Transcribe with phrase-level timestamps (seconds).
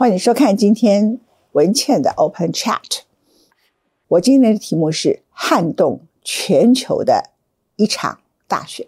[0.00, 1.20] 欢迎收看今天
[1.52, 3.00] 文倩的 Open Chat。
[4.08, 7.32] 我今天的题目是撼动全球的
[7.76, 8.86] 一场大选。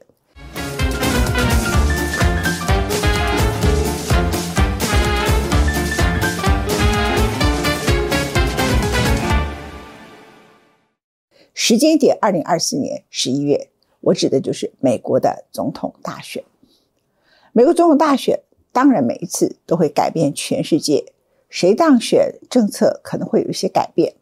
[11.53, 13.69] 时间点：二零二四年十一月，
[14.01, 16.42] 我指的就是美国的总统大选。
[17.52, 18.41] 美国总统大选，
[18.73, 21.12] 当然每一次都会改变全世界，
[21.48, 24.14] 谁当选，政策可能会有一些改变。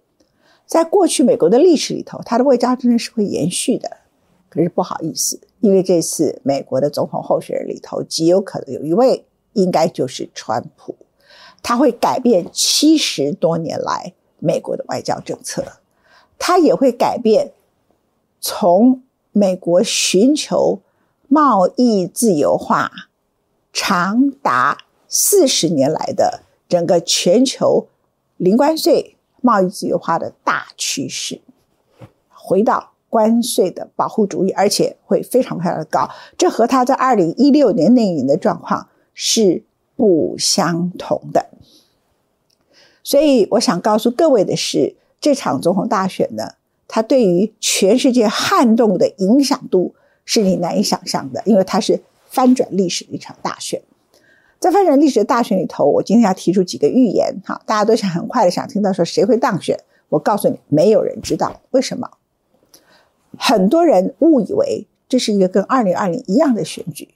[0.67, 3.99] 在过去美国的历史里头，它的外交政策是会延续的。
[4.49, 10.97] 可是不好意思，因为这次美国的总统候选人里头，极有可能有一位，应该就是川普，
[11.63, 15.65] 他会改变七十多年来美国的外交政策。
[16.37, 17.53] 他也会改变
[18.41, 20.81] 从美国寻求
[21.29, 22.91] 贸易自由化
[23.73, 27.89] 长达四十年来的整个全球
[28.37, 31.41] 零关税贸易自由化的大趋势，
[32.29, 36.09] 回到关税的保护主义，而且会非常非常的高。
[36.39, 39.65] 这和他在二零一六年那一年的状况是
[39.97, 41.51] 不相同的。
[43.03, 44.97] 所以，我想告诉各位的是。
[45.23, 46.55] 这场总统大选呢，
[46.89, 49.95] 它对于全世界撼动的影响度
[50.25, 52.01] 是你难以想象的，因为它是
[52.31, 53.83] 翻转历史的一场大选。
[54.59, 59.79] 在翻转历史的大选里头，我今天要提出几个预言，哈，大家都想很快的想听到说谁会当选。
[60.09, 62.09] 我告诉你，没有人知道为什么。
[63.39, 67.09] 很多人误以为这是一个跟二零二零一样的选举，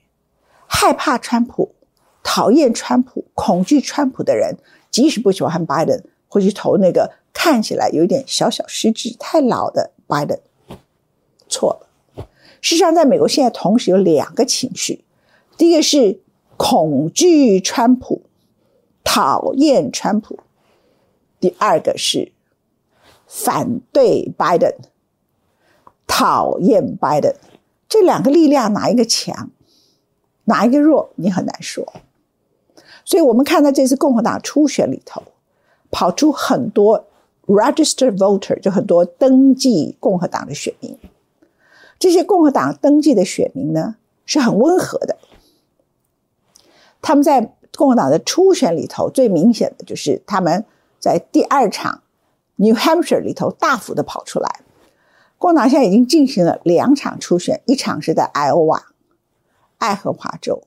[0.66, 1.74] 害怕川普、
[2.22, 4.56] 讨厌川普、恐惧川普的人，
[4.90, 7.12] 即使不喜欢拜登，会去投那个。
[7.36, 10.38] 看起来有点小小失智、太老的 Biden，
[11.48, 12.26] 错了。
[12.60, 15.03] 事实上，在美国现在同时有两个情绪：
[15.56, 16.20] 第一个是
[16.56, 18.22] 恐惧川普、
[19.02, 20.36] 讨厌川普；
[21.40, 22.32] 第二个是
[23.26, 24.74] 反对 Biden、
[26.06, 27.34] 讨厌 Biden。
[27.88, 29.50] 这两个力量哪一个强，
[30.44, 31.92] 哪一个弱，你很难说。
[33.04, 35.22] 所以我们看到这次共和党初选里头，
[35.90, 37.06] 跑出很多。
[37.46, 40.98] Registered voter 就很多登记共和党的选民，
[41.98, 45.18] 这些共和党登记的选民呢是很温和的。
[47.04, 50.64] 他们在共和党的初选里头最明显的就是他们
[50.98, 52.02] 在第二场
[52.56, 54.60] New Hampshire 里头大幅的跑出来。
[55.36, 58.80] 共和党现在已经进行了两场初选，一场是在 Iowa
[59.76, 60.62] 爱荷华州，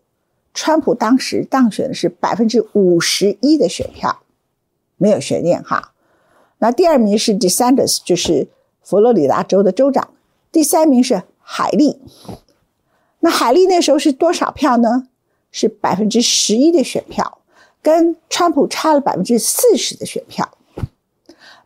[0.54, 4.22] 川普当时当选的是百分之五十一的选票，
[4.98, 5.94] 没有悬念哈。
[6.60, 8.48] 那第二名是 DeSantis，就是
[8.84, 10.10] 佛罗里达州的州长。
[10.52, 12.00] 第三名是海利。
[13.22, 15.08] 那海利那时候是多少票呢？
[15.52, 17.40] 是百分之十一的选票，
[17.82, 20.50] 跟川普差了百分之四十的选票。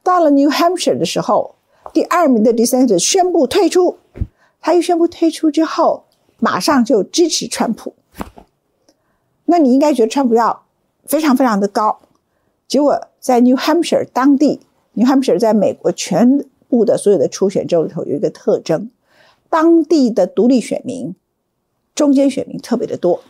[0.03, 1.55] 到了 New Hampshire 的时候，
[1.93, 3.97] 第二名的 DeSantis 宣布退出。
[4.59, 6.05] 他一宣布退出之后，
[6.39, 7.95] 马上就支持川普。
[9.45, 10.65] 那你应该觉得川普要
[11.05, 11.99] 非常非常的高，
[12.67, 14.61] 结果在 New Hampshire 当地。
[14.93, 18.91] New Hampshire 在美国全部的所有的初选州里头有一个特征，
[19.49, 21.15] 当地的独立选民、
[21.95, 23.23] 中间选民特别的多，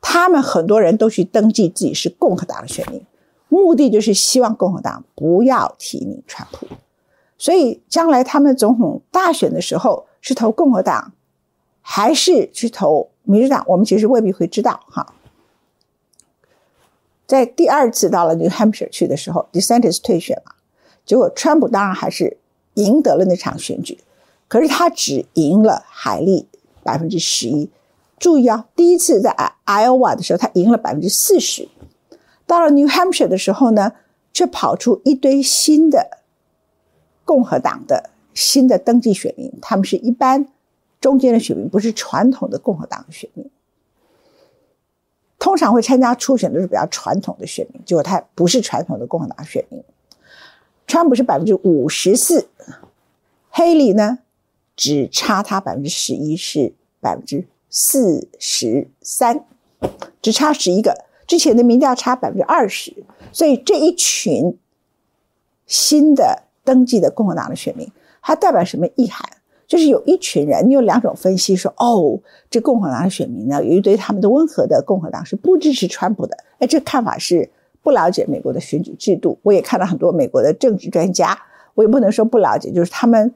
[0.00, 3.04] 他们很多人都去登记自己是共和党的选民，
[3.48, 6.66] 目的就是希望共和党不要提名川普，
[7.36, 11.12] 所以将来他们总统大选的时候是投共和党，
[11.80, 15.14] 还是去投民主党，我们其实未必会知道哈。
[17.26, 20.54] 在第二次到了 New Hampshire 去的时候，DeSantis 退选了。
[21.04, 22.38] 结果，川普当然还是
[22.74, 23.98] 赢得了那场选举，
[24.46, 26.46] 可是他只赢了海利
[26.82, 27.70] 百分之十一。
[28.18, 29.34] 注意啊，第一次在
[29.66, 31.68] Iowa 的时候，他赢了百分之四十。
[32.46, 33.92] 到了 New Hampshire 的时候呢，
[34.32, 36.18] 却跑出一堆新的
[37.24, 40.48] 共和党的新的登记选民，他们是一般
[41.00, 43.50] 中间的选民，不是传统的共和党的选民。
[45.38, 49.82] 通常会参加初选都是比较传统的选民，结果他不是传统的共和党选民。
[50.86, 52.48] 川普是百分之五十四，
[53.50, 54.20] 黑里呢
[54.74, 59.44] 只差他百分之十一，是百分之四十三，
[60.20, 61.04] 只差十一个。
[61.26, 64.56] 之前的民调差百分之二十，所以这一群
[65.66, 67.90] 新的登记的共和党的选民，
[68.22, 69.28] 它代表什么意涵？
[69.66, 72.18] 就是有一群人，你有两种分析说：哦，
[72.48, 76.36] 这共和党的选民呢，有一堆他们的温和的共和党是不支持川普的。
[76.58, 77.50] 哎，这看法是。
[77.80, 81.38] 不了解美国的选举制度，我也看到很多美国的政治专家，
[81.74, 83.32] 我也不能说不了解，就是他们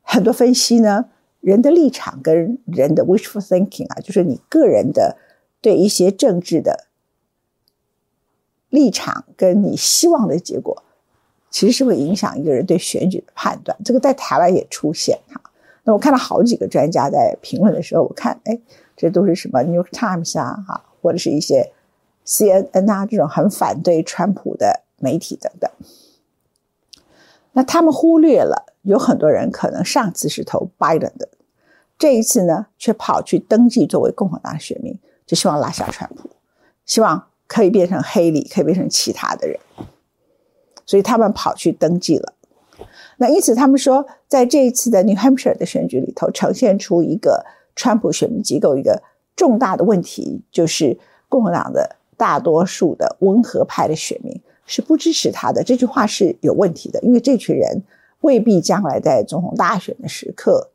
[0.00, 1.04] 很多分析呢，
[1.42, 5.18] 人的立场跟人的 wishful thinking 啊，就是你个人的
[5.60, 6.86] 对一些政治的
[8.70, 10.82] 立场跟你希望的结果，
[11.50, 13.76] 其实是会影响一个人对选举的判断。
[13.84, 15.42] 这个在台湾也出现哈。
[15.84, 18.58] 那我看到好几个专家在评论的时候，我看哎，
[18.96, 21.72] 这都是什么《New Times》啊，哈，或者是一些
[22.24, 25.68] CNN 啊这种很反对川普的媒体等等。
[27.54, 31.28] 那他们忽略了有很多人可能上次是投 Biden 的，
[32.02, 36.28] 这一次呢却跑去登记作为共和党选民，就希望拉下川普，
[36.84, 37.28] 希望。
[37.46, 39.60] 可以变成黑里，可以变成其他的人，
[40.86, 42.32] 所以他们跑去登记了。
[43.18, 47.44] 那因此，他们说，在这一次的 New Hampshire 的选举里头，呈现出一个
[47.76, 49.02] 川普选民机构一个
[49.36, 50.98] 重大的问题，就是
[51.28, 55.62] 共和党的大多数的温和派的选民是不支持他的。
[55.62, 57.82] 这句话是有问题的，因为这群人
[58.22, 60.70] 未必将来在总统大选的时刻，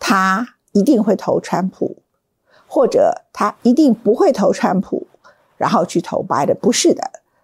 [0.00, 1.98] 他一定会投川普，
[2.66, 5.06] 或者他一定不会投川普。
[5.56, 7.02] 然后去投拜登不是的，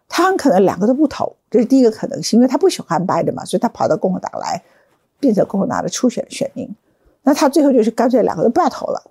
[0.09, 4.63] 他很可能两个都不投，这是第一个可能性，因为他不喜欢拜登嘛，所以他跑到共和党来，
[5.21, 6.67] 变成共和党的初选选民。
[7.25, 9.11] 那他最后就是干脆两个都不要投了，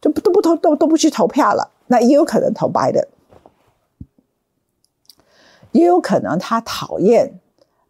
[0.00, 1.70] 就不都不投，都都不去投票了。
[1.88, 3.06] 那也有可能投拜登
[5.72, 7.38] 也有可能他讨厌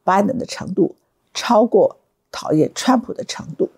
[0.03, 0.97] 拜登的程度
[1.33, 1.99] 超过
[2.33, 3.69] 讨厌川普的程度。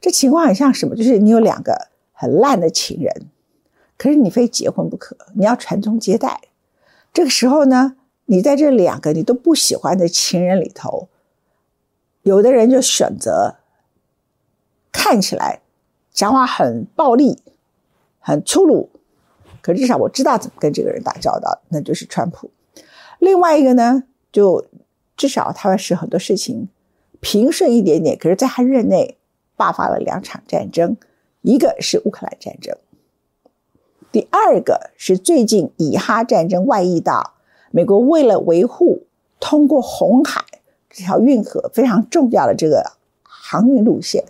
[0.00, 0.96] 这情况很像什么？
[0.96, 3.26] 就是你有两个很烂的情人。
[3.96, 6.40] 可是你非结婚不可，你要传宗接代。
[7.12, 11.08] 这个时候呢，你在这两个你都不喜欢的情人里头，
[12.22, 13.56] 有的人就选择
[14.90, 15.60] 看起来
[16.10, 17.42] 讲话很暴力、
[18.20, 18.88] 很粗鲁，
[19.60, 22.50] 可至少我知道怎么跟这个人打交道，那就是川普。
[23.18, 24.64] 另外一个呢，就
[25.14, 26.70] 至少他会使很多事情
[27.20, 28.16] 平顺一点点。
[28.16, 29.18] 可是在他任内
[29.60, 30.96] 爆发了两场战争，
[31.42, 32.74] 一个是乌克兰战争。
[34.10, 37.34] 第二个是最近以哈战争外溢到
[37.70, 39.02] 美国，为了维护
[39.38, 40.42] 通过红海
[40.88, 42.92] 这条运河非常重要的这个
[43.22, 44.24] 航运路线，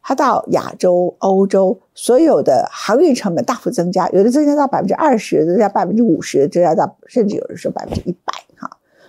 [0.00, 8.32] 它到亚洲、欧洲所有的航运成本大幅增加，有的增加到百分之二十，增加百分之五十，增加到甚至有人说百分之一百。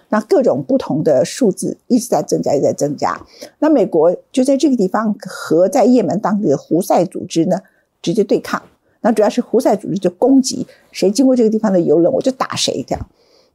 [0.09, 3.19] 那各种不同的数字一直在增加，一直在增加。
[3.59, 7.59] 那美国就在这个地方和在也门当地的胡塞组织呢
[8.01, 8.61] 直接对抗。
[9.01, 13.07] 那主要是胡塞组织就攻击谁经过这个地方的油轮，我就打谁这样。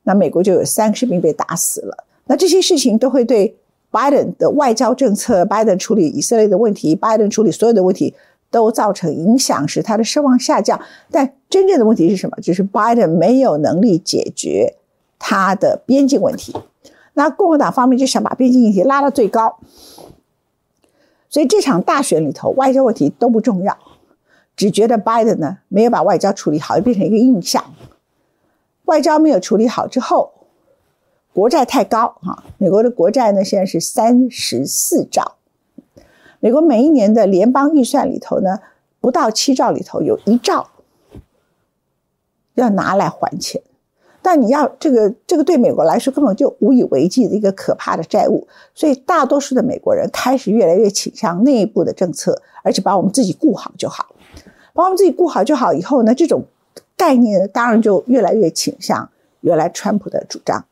[0.05, 2.05] 那美国就有三个士兵被打死了。
[2.27, 3.57] 那这些事情都会对
[3.91, 8.15] 拜登的外交政策、拜登处理以色列的问题、拜登处理所有的问题
[8.51, 10.81] 都造成影响，使他的声望下降。
[11.11, 12.37] 但真正的问题是什么？
[12.41, 14.77] 就是拜登没有能力解决
[15.25, 16.53] 他的边境问题。
[17.15, 19.59] 那共和党方面就想把边境议题拉到最高，
[21.29, 23.79] 所以这场大选里头，外交问题都不重要。
[24.57, 27.65] 只觉得拜登呢没有把外交处理好，就变成一个印象。
[28.87, 30.33] 外交没有处理好之后，
[31.33, 32.43] 国债太高哈。
[32.59, 35.37] 美国的国债呢现在是三十四兆，
[36.41, 38.59] 美国每一年的联邦预算里头呢
[39.01, 40.69] 不到七兆里头有一兆
[42.55, 43.63] 要拿来还钱。
[44.23, 54.07] 但你要这个这个对美国来说根本就无以为继的一个可怕的债务，所以大多数的美国人开始越来越倾向内部的政策，而且把我们自己顾好就好。
[54.75, 56.45] 把我们自己顾好就好，以后呢，这种
[56.97, 59.11] 概念当然就越来越倾向
[59.43, 60.65] 原来川普的主张。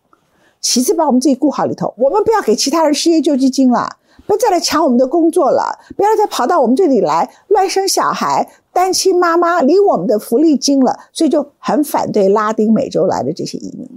[0.60, 3.96] 其次，把我们自己顾好里头，我们不要给其他人失业救济金了，
[4.26, 10.98] 不要再来抢我们的工作了，不要再跑到我们这里来乱生小孩、单亲妈妈离我们的福利近了。
[11.12, 13.88] 所以就很反对拉丁美洲来的这些移民。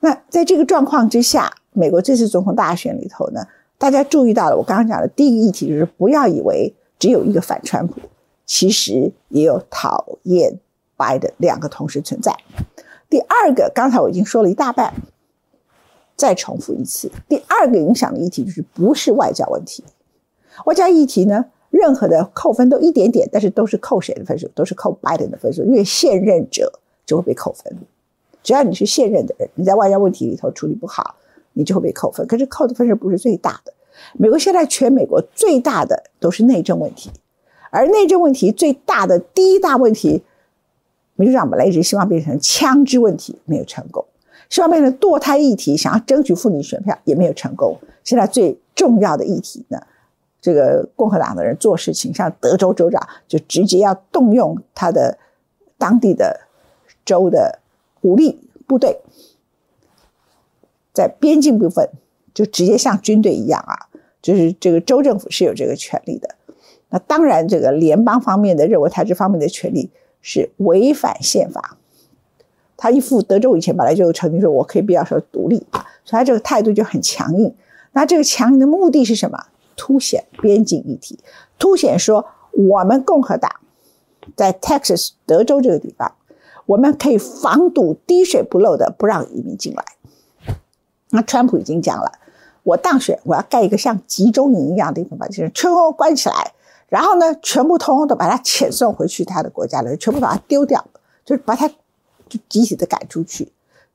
[0.00, 3.46] 那在这个状况之下，美国这次总统大选里头呢，
[3.78, 8.00] 大家注意到了我刚刚讲的第一个议题，就是不要以为只有一个反川普。
[8.44, 10.60] 其实也有讨厌
[10.96, 12.32] 拜的两个同时存在。
[13.10, 14.94] 第二个，刚才我已经说了一大半，
[16.14, 17.10] 再重复一次。
[17.28, 19.82] 第二个影响的议题就是不是外交问题，
[20.64, 24.48] 外交议题呢，任何的扣分都一点点，但是都是扣谁的分数？
[24.54, 26.72] 都是扣拜登的分数，因为现任者
[27.04, 27.76] 就会被扣分。
[28.42, 31.16] 只要你是现任的人，你在外交问题里头处理不好，
[31.52, 32.26] 你就会被扣分。
[32.26, 33.72] 可是扣的分数不是最大的。
[34.14, 37.10] 美国现在全美国最大的都是内政问题。
[37.70, 40.22] 而内政问题最大的第一大问题，
[41.16, 44.04] 民主党本来一直希望变成枪支问题，没有成功；
[44.48, 47.76] 希望变成堕胎议题，想要争取妇女选票也没有成功。
[48.04, 49.78] 现在最重要的议题呢，
[50.46, 55.18] 这个共和党的人做事情，像德州州长就直接要动用他的
[55.76, 56.42] 当地的
[57.04, 57.58] 州的
[58.02, 59.00] 武力部队，
[60.92, 61.90] 在边境部分
[62.32, 63.90] 就直接像军队一样啊，
[64.22, 66.36] 就是这个州政府是有这个权利的。
[66.90, 69.90] 那当然，这个联邦方面的认为他这方面的权利
[70.22, 71.76] 是违反宪法，
[72.76, 75.66] 他一副德州以前本来就曾经说我可以必要说独立，
[76.04, 77.52] 所以他这个态度就很强硬。
[77.90, 79.46] 那这个强硬的目的是什么？
[79.76, 81.18] 凸显边境议题，
[81.58, 83.50] 凸显说我们共和党
[84.34, 86.14] 在 Texas 德州这个地方，
[86.64, 89.84] 我们可以防堵滴水不漏的不让移民进来。
[91.10, 92.10] 那川普已经讲了，
[92.64, 96.52] 我当选我要盖一个像集中营一样的地方，把这些人全部关起来，
[96.88, 100.84] 然后呢，全部通通都把他遣送回去他的国家了，全部把他丢掉，
[101.24, 103.52] 就是把他就集体的赶出去，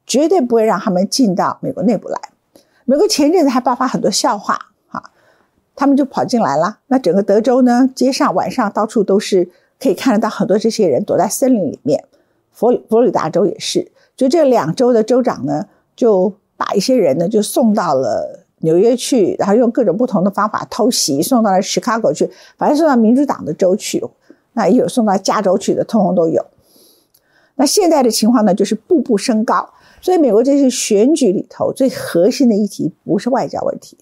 [0.07, 2.19] 绝对不会让他们进到美国内部来。
[2.85, 4.70] 美国前阵子还爆发很多笑话。
[5.75, 6.79] 他们就跑进来了。
[6.87, 9.49] 那整个德州呢，街上晚上到处都是
[9.79, 12.03] 可以看得到很多这些人躲在森林里面。
[12.51, 24.03] 佛佛罗里达州也是，就这两州的州长呢，就把一些人呢就送到了纽约去，然后用各种不同的方法偷袭，送到了芝加哥去，反正送到民主党的州去。
[24.53, 26.45] 那也有送到加州去的，通通都有。
[27.55, 29.69] 那现在的情况呢，就是步步升高。
[30.01, 33.97] 所以美国这次选举里头最核心的议题不是外交问题。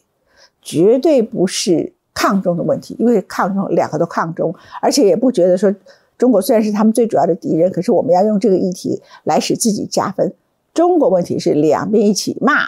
[0.69, 5.73] 绝对不是抗中的问题，因为抗中两个都抗中，而且也不觉得说
[6.15, 10.31] 中国虽然是他们最主要的敌人，可是我们要用这个议题来使自己加分。
[10.71, 12.67] 中国问题是两边一起骂，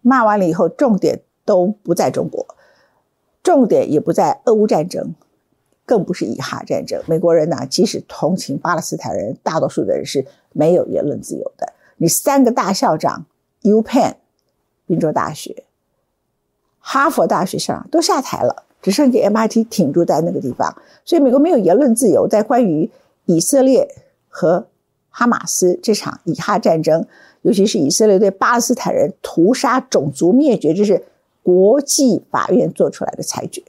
[0.00, 2.46] 骂完了以后，重点都不在中国，
[3.42, 5.14] 重点也不在俄乌战争，
[5.84, 7.02] 更不是以哈战争。
[7.06, 11.70] 美国人呢，即使同情巴勒斯坦人，大多数的人是没有言论自由的。
[11.98, 13.26] 你三个大校长
[13.60, 14.14] ，U Penn，
[14.86, 15.64] 宾州大学。
[16.84, 22.26] 哈佛大学上都下台了，只剩下 MIT 挺住在那个地方，所以美国没有言论自由。
[22.28, 22.90] 在关于
[23.26, 23.88] 以色列
[24.28, 24.66] 和
[25.08, 27.06] 哈马斯这场以哈战争，
[27.42, 31.04] 尤其是以色列对巴勒斯坦人屠杀、种族灭绝，这是
[31.42, 33.62] 国际法院做出来的裁决。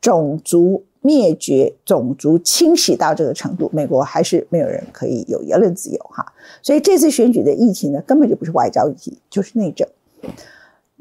[0.00, 6.32] 种族灭绝、种族清洗到这个程度，美国还是没有人可以有言论自由哈。
[6.62, 9.88] 所以这次选举的议题呢，根本就不是外交议题，就是内政。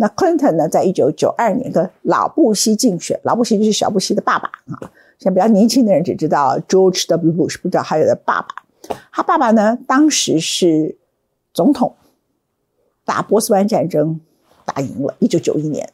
[0.01, 4.89] 那 Clinton 呢，在一九九二年跟老布希竞选，老布希就是小布希的爸爸啊。
[5.19, 7.31] 像比较年轻的人只知道 George W.
[7.31, 8.47] Bush，不知道还有的爸爸。
[9.11, 10.97] 他爸爸呢，当时是
[11.53, 11.93] 总统，
[13.05, 14.19] 打波斯湾战争
[14.65, 15.87] 打赢了，一九九一年，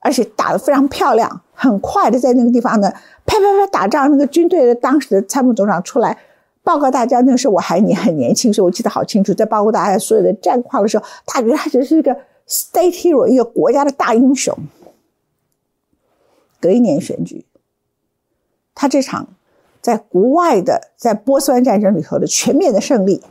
[0.00, 2.90] 而且打得非常漂亮，很快的在那个地方呢，
[3.24, 4.10] 啪啪啪打仗。
[4.10, 6.18] 那个军队的当时的参谋总长出来
[6.62, 12.14] 报告大家，那个时候我还年很年轻，所以我记得好清楚，在报告大家所有的战况的时候，他觉得他只是一个。
[12.46, 14.56] State hero，一个国家的大英雄。
[16.60, 17.44] 隔一年选举，
[18.74, 19.28] 他这场
[19.82, 23.22] 在国外的在波斯湾战争里头的全面的胜利，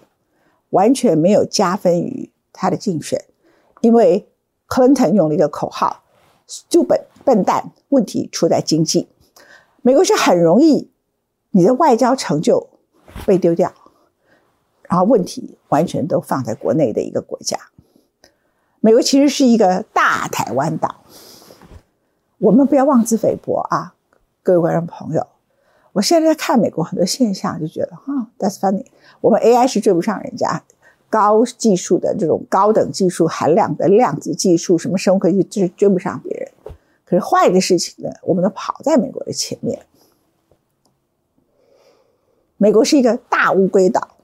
[0.69, 3.25] 完全没有加分于他的竞选，
[3.81, 4.27] 因为
[4.67, 6.03] Clinton 用了一个口号
[6.69, 9.07] ：“就笨笨蛋，问题出在经济。”
[9.81, 10.91] 美国是很容易
[11.51, 12.69] 你的外交成就
[13.25, 13.73] 被丢掉，
[14.83, 17.59] 然后问题完全都放在国内的一个国家。
[18.85, 21.05] 美国其实是一个大台湾岛，
[22.37, 23.95] 我们不要妄自菲薄啊，
[24.43, 25.25] 各位观众朋友。
[25.93, 28.87] 我现在在看美国很多现象，就觉得啊，That's funny。
[29.21, 30.65] 我们 AI 是追不上人家，
[31.09, 36.51] 高技术的这种高等技术含量的量子技术，什么生物科技就是追不上别人。
[37.05, 39.79] 可是坏的事情呢，我们都跑在美国的前面。
[42.57, 44.17] 美国是一个大乌龟岛，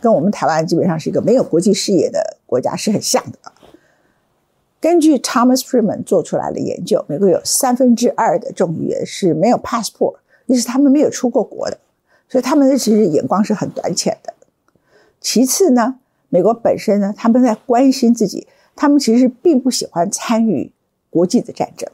[0.00, 3.38] 跟我们台湾基本上是一个没有国际视野的国家是很像的。
[4.82, 11.78] 根据 Thomas Friedman 做出来的研究，美国有三分之二的众议员是没有 passport，意思他们没有出过国的，
[12.28, 14.34] 所以他们的其实眼光是很短浅的。
[15.20, 20.72] 其次呢，美国本身呢，他们在关心自己，他们其实并不喜欢参与
[21.10, 21.88] 国际的战争。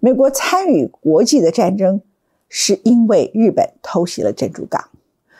[0.00, 2.02] 美国参与国际的战争，
[2.50, 4.90] 是因为日本偷袭了珍珠港，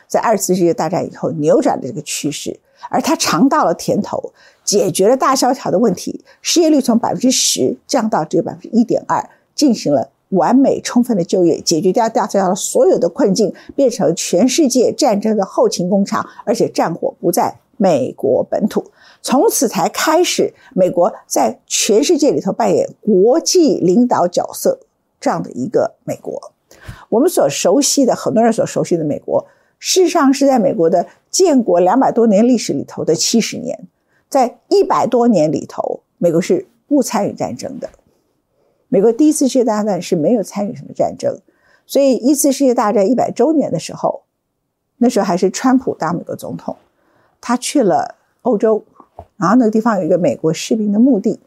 [0.07, 2.59] 在二次世界大战以后扭转了这个趋势。
[2.89, 4.33] 而他尝到了甜头，
[4.71, 18.85] 解决了大萧条的问题，失业率从百分之十降到只有百分之一点二，进行了完美充分的就业，解决掉大萧条所有的困境，变成全世界战争的后勤工厂，而且战火不在美国本土，
[19.21, 24.79] 从此才开始美国在全世界里头扮演国际领导角色
[25.19, 26.53] 这样的一个美国。
[27.09, 29.45] 我们所熟悉的很多人所熟悉的美国。
[29.79, 33.87] 事实上是在美国的建国两百多年历史里头的七十年，
[34.31, 37.89] 在一百多年里头，美国是不参与战争的。
[38.87, 41.37] 美国第一次世界大战是没有参与什么战争，
[41.85, 44.23] 所以一次世界大战一百周年的时候，
[44.99, 46.77] 那时候还是川普当美国总统，
[47.41, 48.85] 他去了欧洲，
[49.35, 51.41] 然后那个地方有一个美国士兵的墓地，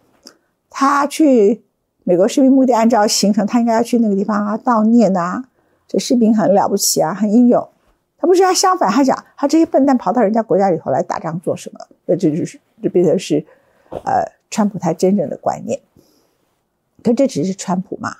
[0.69, 1.63] 他去
[2.03, 5.45] 美国士兵墓地，按照行程他应该要去那个地方啊悼念啊，
[5.89, 7.67] 这士兵很了不起啊，很英勇。
[8.19, 11.81] 他不是他相反，他讲他这些笨蛋跑到人家国家里头来打仗做什么？
[12.07, 13.45] 那这就是这变成是，
[13.91, 15.81] 呃，川普他真正的观念。
[17.03, 18.15] 可这只是川普嘛？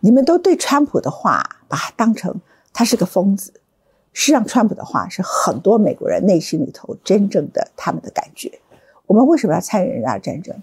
[0.00, 2.40] 你们都对川普的话把他当成
[2.72, 3.52] 他是个疯子。
[4.12, 8.60] 实际上，川普的话是很多美国人内心里头真正的他们的感觉。
[9.06, 10.54] 我们为什么要参与人家战争？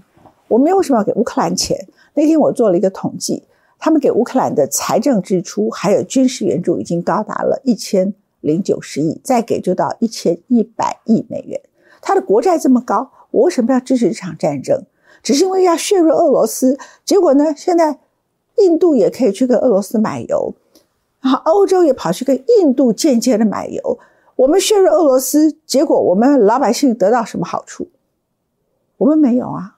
[0.48, 1.88] 我们为什么要给乌克兰钱？
[2.14, 3.44] 那天我做了一个统计，
[3.80, 11.62] 他们给乌克兰的财政支出还有军事援助已经高达了一千零九十亿，再给就到一千一百亿美元。
[12.08, 14.86] 他的国债这么高，我为什么要支持这场战争？
[15.22, 16.80] 只是因为要削弱俄罗斯。
[17.04, 18.00] 结果呢，现在
[18.60, 20.54] 印度也可以去跟俄罗斯买油。
[21.20, 24.00] 然后欧洲也跑去跟印度间接的买油，
[24.38, 27.90] 我们削弱俄罗斯，结果我们老百姓得到什么好处？
[29.00, 29.76] 我们没有啊！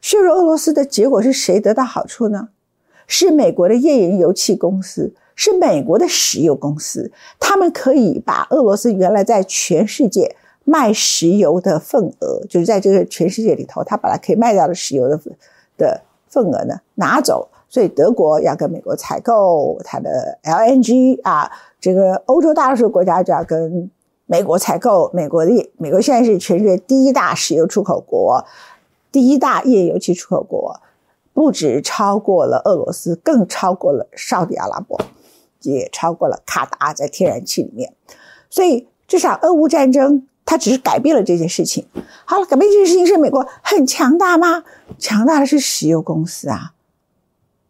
[0.00, 2.50] 削弱俄罗斯的结果是谁得到好处呢？
[3.08, 15.20] 是美国的页岩油气公司，是美国的石油公司，他们可以把俄罗斯原来在全世界卖石油的份额，就是在这个全世界里头，他本来可以卖掉的石油的
[15.76, 17.48] 的份额呢拿走。
[17.68, 21.48] 所以德国要跟美国采购它的 LNG 啊，
[21.80, 23.88] 这个欧洲大多数国家就要跟
[24.26, 25.08] 美国采购。
[25.14, 28.44] 美国的美国现在是全世界第一大石油出口国，
[29.12, 30.80] 第一大页油气出口国，
[31.32, 35.00] 不止超过了俄罗斯，更超过了沙特阿拉伯，
[35.62, 37.94] 也超过了卡达在天然气里面。
[38.48, 41.86] 所以这场俄乌战争，它只是改变了这件事情。
[42.24, 44.64] 好了，改变这件事情是美国很强大吗？
[44.98, 46.72] 强大的是石油公司啊。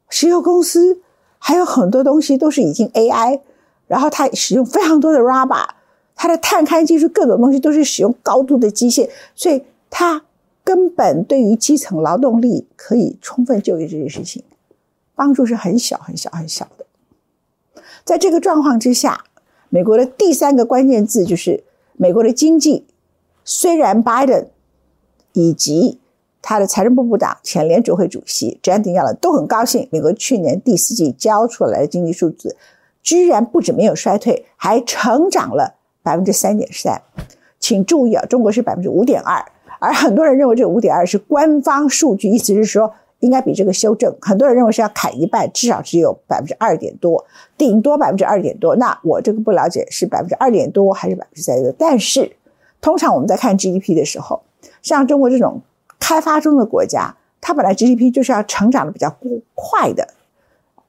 [0.09, 1.03] 石油公司
[1.39, 3.41] 还有很多东西都是已经 AI，
[3.87, 5.69] 然后它使用非常多的 RABA，
[6.15, 10.23] 它的探勘技术各种东西都是使用高度的机械，所以它
[10.65, 14.43] 根本对于基层劳动力可以充分就业这件事情，
[15.15, 17.83] 帮助是很小很小很小的。
[18.07, 19.25] 在这个状况之下，
[19.69, 21.63] 美国的第三个关键字就是
[22.01, 22.87] 美国的经济，
[23.45, 24.47] 虽然 Biden
[25.35, 26.01] 以及
[26.41, 32.57] 他的财政部部长、前联储会主席 Janet Yellen 都很高兴，美国去年第四季交出来的经济数字，
[33.03, 37.03] 居然不止没有衰退，还成长了百分之三点三。
[37.59, 39.45] 请注意啊，中国是百分之五点二，
[39.79, 44.15] 而很多人认为这五点二是官方数据，意思是说应该比这个修正。
[44.21, 47.25] 很多人认为是要砍一半，至少只有百分之二点多，
[47.57, 48.77] 顶多百分之二点多。
[48.77, 51.73] 那我这个不了解是百分之二点多还是百分之三多。
[51.79, 52.33] 但是
[52.81, 54.43] 通常我们在看 GDP 的时候，
[54.83, 55.63] 像中国这种。
[56.03, 59.15] 开发中的国家，它本来 GDP 就是要成长的比较
[59.55, 60.09] 快的，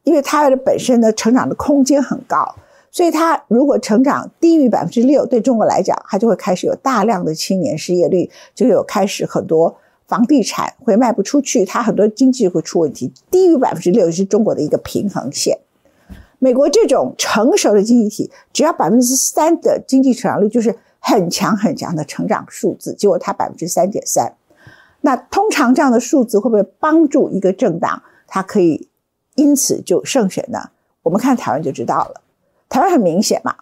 [0.03, 2.55] 因为它的本身的成长的空间很高，
[2.89, 9.75] 所以它如果成长低于百分之六，对中国来讲，它就会开始有大量的青年失业率，就有开始很多
[10.11, 13.13] 房地产会卖不出去，它很多经济会出问题。
[13.31, 15.57] 低于百分之六是中国的一个平衡线。
[16.37, 24.33] 美国这种成熟的经济体，只要百分之三的经济成长率，就是很强很强的成长数字，结果它百分之三点三。
[24.99, 28.89] 那通常这样的数字会不会帮助一个政党，它可以
[29.35, 30.71] 因此就胜选呢？
[31.03, 32.21] 我们看台湾就知道了。
[32.67, 33.55] 台湾很明显嘛，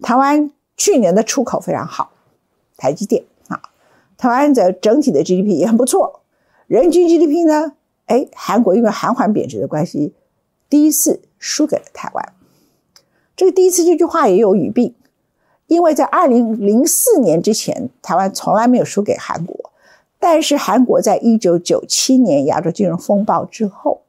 [0.00, 2.10] 台湾去年的出口非常好，
[2.76, 3.22] 台积电，
[4.22, 6.20] 台湾的整体的 GDP 也很不错，
[6.68, 7.72] 人均 GDP 呢，
[8.06, 10.14] 哎，韩国因为韩环贬值的关系，
[10.70, 12.32] 第一次输给了台湾。
[13.34, 14.94] 这个第一次这句话也有语病，
[15.66, 19.72] 因为在二零零四年之前，台湾从来没有输给韩国。
[20.20, 24.02] 但是韩国在一九九七年亚洲金融风暴之后，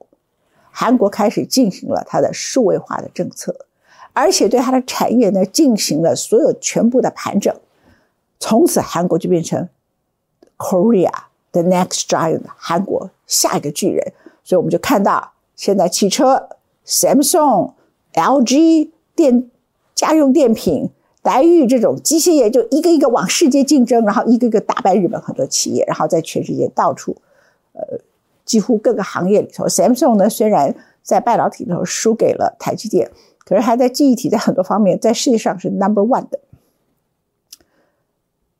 [0.69, 3.65] 韩国开始进行了它的数位化的政策，
[4.13, 7.51] 而且对它的产业呢进行了所有全部的盘整，
[8.39, 9.67] 从此韩国就变成
[10.63, 11.11] Korea,
[11.51, 14.13] the next giant，韩国下一个巨人。
[14.43, 16.49] 所以我们就看到现在汽车
[16.85, 17.73] Samsung、
[18.13, 19.51] LG 电
[19.93, 20.89] 家用电品。
[21.21, 27.15] 白玉这种机械业就一个一个往世界竞争，然后一个个打败日本很多企业，然后在全世界到处，
[27.71, 27.81] 呃，
[28.43, 33.09] 几乎各个行业里头，Samsung 呢虽然在半导体里头输给了台积电，
[33.45, 36.41] 可是还在记忆体在很多方面在世界上是 number one 的。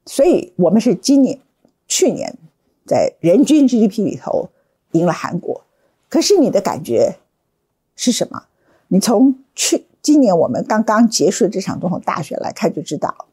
[0.06, 1.40] 所以我们是今年、
[1.94, 2.36] 去年
[2.88, 4.50] 在人均 GDP 里头
[4.94, 5.64] 赢了韩国，
[6.10, 7.18] 可是你的感觉
[7.96, 8.46] 是什么？
[8.88, 9.86] 你从去。
[10.02, 13.28] 今年我们刚刚结束这场总统大选来看就知道，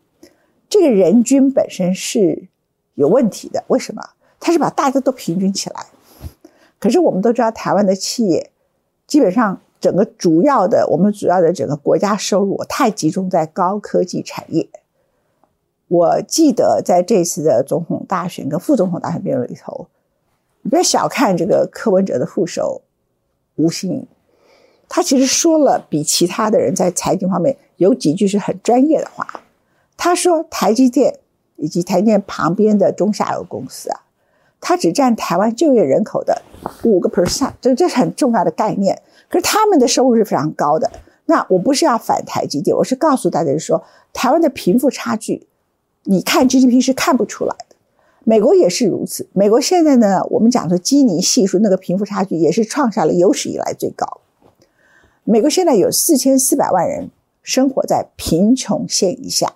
[0.69, 2.49] 这个人均本身是
[2.97, 3.65] 有问题的。
[3.69, 4.03] 为什么？
[4.39, 5.87] 他是把大家都平均起来。
[6.79, 8.51] 可是我们都知道，台湾的企业
[9.07, 14.69] 基本上整个主要的，我们主要的整个国家收入太集中在高科技产业。
[15.91, 19.89] 我记得在这次的总统大选跟副总统大选辩论里头，
[20.63, 22.83] 你不要小看这个柯文哲的副手
[23.57, 24.07] 吴欣颖。
[24.89, 29.41] 他其实说了比其他的人在财经方面有几句是很专业的话。
[29.97, 31.19] 他说，台积电
[31.57, 34.03] 以及台电旁边的中下游公司啊，
[34.61, 36.41] 它只占台湾就业人口的
[36.85, 39.03] 五个 percent，这这是很重要的概念。
[39.29, 40.89] 可是他们的收入是非常高的。
[41.27, 45.47] 那我不是要反台积电，我是告诉大家说，台湾的贫富差距，
[46.11, 47.77] 你看 GDP 是看不出来的。
[48.25, 49.29] 美国也是如此。
[49.33, 54.21] 美国现在呢，我们讲的基尼系数那个贫富差距也是创下了有史以来最高。
[55.23, 57.11] 美国现在有四千四百万人
[57.45, 59.53] 生活在贫穷线以下。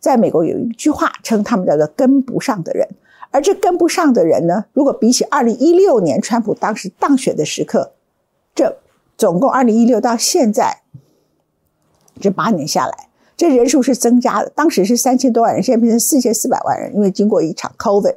[0.00, 2.88] 在美国有一句话称他们叫做“跟不上的人”，
[3.30, 7.92] 而这跟不上的人呢，如果比起二零一六年川普当时当选的时刻，
[8.54, 8.78] 这
[9.18, 10.80] 总共二零一六到现在
[12.20, 14.50] 这八年下来，这人数是增加的。
[14.50, 18.16] 当时是三千多万人，现在变成四千四百万人，因为经过一场 COVID。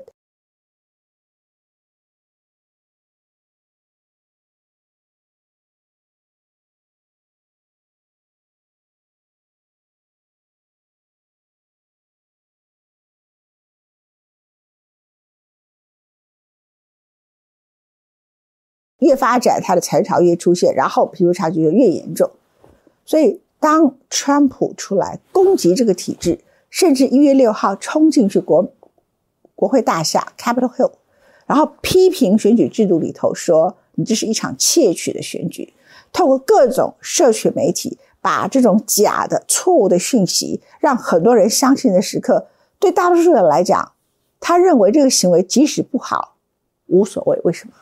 [18.99, 22.31] 越发展，它的财潮越出现，然后贫富差距就越严重。
[23.05, 26.39] 所以，当川普出来攻击这个体制，
[26.69, 28.71] 甚至一月六号冲进去国
[29.55, 30.91] 国会大厦 Capitol Hill，
[31.45, 35.73] 然后批评选举制度里头说，你这是一场窃取的选举，
[36.13, 43.93] 透过各种社群媒体把这种假的、错误的讯息让很多人相信的时刻，对大多数人来讲，
[44.39, 46.35] 他认为这个行为即使不好，
[46.85, 47.39] 无所谓。
[47.43, 47.73] 为什么？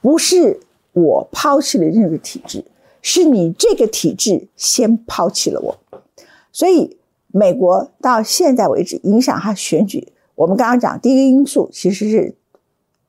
[0.00, 0.60] 不是
[0.92, 2.64] 我抛弃了任何体制，
[3.04, 5.78] 是你这个体制先抛弃了我。
[6.50, 12.34] 所以，美国到现在为止影响他选举，我们刚刚讲第一个因素其实是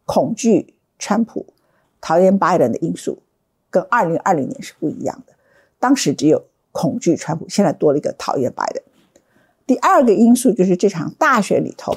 [0.04, 1.46] 恐惧川普、
[2.02, 3.20] 讨厌拜登的因素，
[3.70, 5.34] 跟二零二零年是不一样的。
[5.80, 8.84] 当时只有恐惧川普，现在多了一个讨厌拜登。
[9.66, 11.96] 第二个因素就是这场大选里头，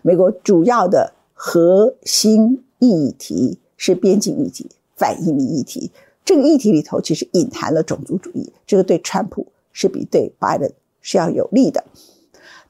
[0.00, 2.62] 美国主要的核心。
[2.78, 5.90] 议题是边境议题、反移民议题。
[6.26, 10.68] 这个议题里头其实隐含了种族主义，这个对川普是比对拜登
[11.00, 11.84] 是要有利的。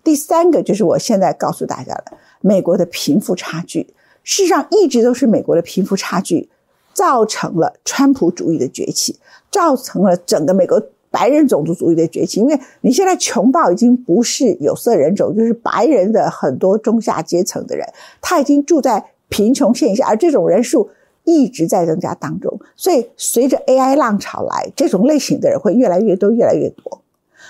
[0.04, 3.88] 第三个就是我现在告诉大家的，美国的贫富差距，
[4.22, 6.50] 事实上一直都是美国的贫富差距
[6.92, 9.18] 造成了川普主义的崛起，
[9.50, 12.40] 造成了整个美国白人种族主义的崛起。
[12.40, 17.88] 因为你现在穷到已经不是有色人种，就是白人的很多中下阶层的人，
[18.20, 19.02] 他已经住在。
[19.28, 20.88] 贫穷线下，而这种人数
[21.26, 27.02] 一直在增加当中，所以随着 AI 浪潮来，这种类型的人会越来越多，越来越多。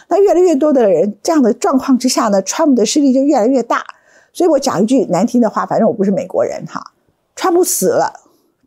[0.08, 3.84] 那越来越多的人这样的状况之下呢，川普的势力就越来越大。
[4.32, 6.92] 所以我讲一句难听的话，反正我不是美国人哈，
[7.34, 8.14] 川普死了，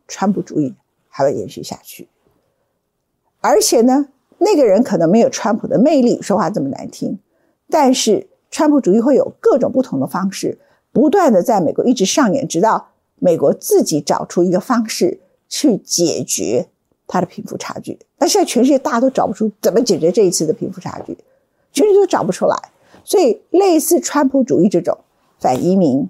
[0.06, 0.74] 川普主义
[1.08, 2.08] 还会延续下去。
[3.40, 4.06] 而且呢，
[4.38, 7.18] 那个人可能没有川普的魅力，说话这么难听，
[7.68, 10.58] 但是川普主义会有各种不同的方式，
[10.92, 12.89] 不断的在美国一直上演，直到。
[13.20, 16.66] 美国自己找出一个方式去解决
[17.06, 21.16] 它的贫富差距，那现在全世界大家都找不出怎么解决这一次的贫富差距，
[21.72, 22.56] 全世界都找不出来。
[23.04, 24.96] 所以，类似川普主义这种
[25.38, 26.08] 反移民、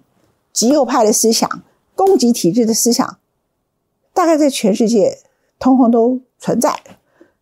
[0.52, 1.62] 极右派的思想、
[1.94, 3.18] 攻击体制的思想，
[4.12, 5.18] 大概在全世界
[5.58, 6.78] 通通都存在，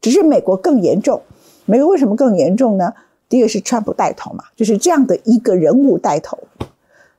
[0.01, 1.23] 只是美国更严重。
[1.67, 2.95] 美国为什么更严重呢？
[3.29, 6.39] 第一个是川普带头嘛，就是这样的一个人物带头，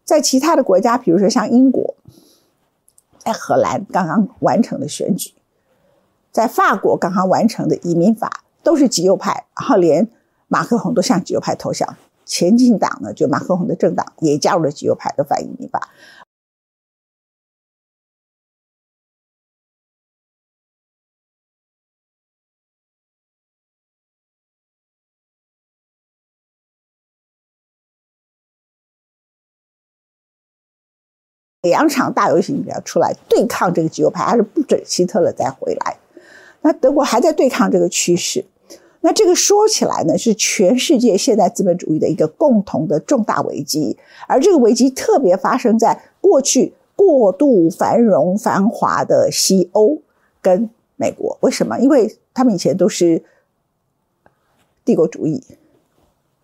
[0.06, 1.96] 在其他的国家，比如说像英国。
[3.20, 5.34] 在荷兰刚刚完成的选举，
[6.32, 10.10] 在法国刚刚完成的移民法都是极右派，然后连
[10.48, 11.96] 马克龙都向极右派投降。
[12.26, 15.90] 前进党呢，就马克龙的政党也加入了极右派的反移民法。
[31.62, 35.98] 两场大游行要出来对抗这个极右派，还是不准希特勒再回来。
[36.62, 38.46] 那德国还在对抗这个趋势。
[39.02, 43.98] 那这个说起来呢，是全世界现代资本主义的一个共同的重大危机。
[44.28, 50.00] 而这个危机特别发生在过去过度繁荣繁华的西欧
[50.42, 51.38] 跟美国。
[51.42, 51.80] 为什么？
[51.80, 53.24] 因为他们以前都是
[54.84, 55.44] 帝国主义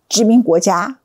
[0.08, 0.98] 殖民国家，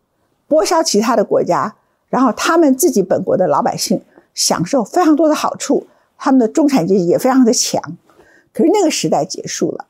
[0.47, 1.75] 剥削其他的国家。
[2.11, 3.99] 然后他们自己本国的老百姓
[4.35, 7.81] 享受非常多的好处，他们的中产阶级也非常的强。
[8.53, 9.85] 可是那个时代结束了，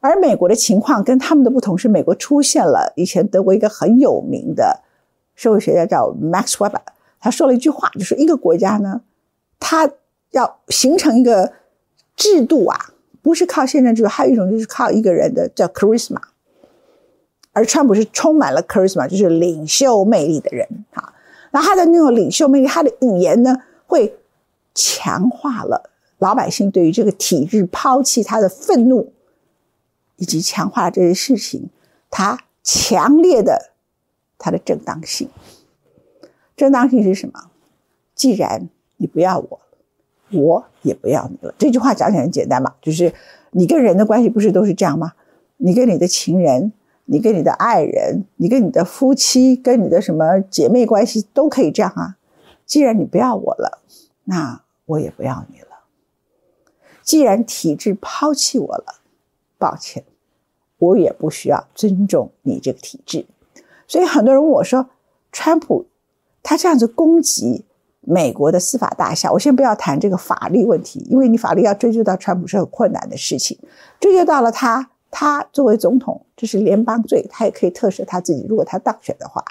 [0.00, 4.80] 而美国的情况跟他们的不同是，美国出现了以前德国一个很有名的
[5.36, 6.80] 社会学家叫 Max Weber，
[7.20, 9.02] 他说了一句话，就是一个国家呢，
[9.60, 9.88] 它
[10.32, 11.52] 要形成一个
[12.16, 12.90] 制度啊，
[13.22, 16.20] 不是靠宪政制度，还有一种就是靠一个人的叫 charisma。
[17.52, 21.12] 而川普是充满了 charisma，就是领袖魅力的人啊。
[21.52, 24.18] 那他的那种领袖魅力，他的语言呢，会
[24.74, 29.12] 强化了老百姓对于这个体制抛弃他的愤怒，
[30.16, 31.68] 以及强化了这些事情，
[32.10, 33.72] 他强烈的
[34.38, 35.28] 他的正当性。
[36.56, 37.50] 正当性是什么？
[38.14, 39.60] 既然你不要我，
[40.30, 41.54] 我也不要你了。
[41.58, 43.12] 这句话讲起来很简单嘛，就是
[43.50, 45.12] 你跟人的关系不是都是这样吗？
[45.58, 46.72] 你跟你的情人。
[47.12, 52.16] 你跟你的爱人，你跟你的夫妻，跟你的什么姐妹关系都可以这样啊。
[52.64, 53.82] 既然你不要我了，
[54.24, 55.66] 那我也不要你了。
[57.02, 58.94] 既然体制抛弃我了，
[59.58, 60.04] 抱歉，
[60.78, 63.26] 我也不需要尊重你这个体制。
[63.86, 64.88] 所以很多人问我说
[65.30, 65.84] ：“川普
[66.42, 67.66] 他这样子攻击
[68.00, 73.58] 美国的司法大厦，我先不要谈这个法律问题，因为你法律要追究到川普是很困难的事情，
[74.00, 78.46] 追究到了他。”他作为总统，这是联邦罪，他也可以特赦他自己。
[78.48, 79.44] 如果他当选的话，